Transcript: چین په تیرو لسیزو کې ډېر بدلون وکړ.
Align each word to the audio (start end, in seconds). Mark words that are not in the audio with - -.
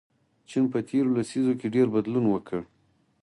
چین 0.49 0.63
په 0.71 0.79
تیرو 0.87 1.13
لسیزو 1.17 1.53
کې 1.59 1.67
ډېر 1.75 1.87
بدلون 1.95 2.25
وکړ. 2.29 2.59